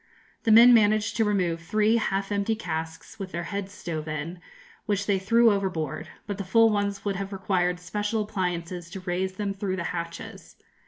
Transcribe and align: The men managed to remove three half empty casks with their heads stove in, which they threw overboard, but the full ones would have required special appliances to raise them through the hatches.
The 0.45 0.51
men 0.51 0.73
managed 0.73 1.15
to 1.17 1.23
remove 1.25 1.61
three 1.61 1.97
half 1.97 2.31
empty 2.31 2.55
casks 2.55 3.19
with 3.19 3.31
their 3.31 3.43
heads 3.43 3.71
stove 3.71 4.07
in, 4.07 4.39
which 4.87 5.05
they 5.05 5.19
threw 5.19 5.51
overboard, 5.51 6.07
but 6.25 6.39
the 6.39 6.43
full 6.43 6.71
ones 6.71 7.05
would 7.05 7.17
have 7.17 7.31
required 7.31 7.79
special 7.79 8.23
appliances 8.23 8.89
to 8.89 9.01
raise 9.01 9.33
them 9.33 9.53
through 9.53 9.75
the 9.75 9.83
hatches. 9.93 10.55